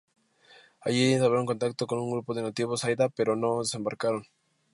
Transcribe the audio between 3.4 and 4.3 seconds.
desembarcaron.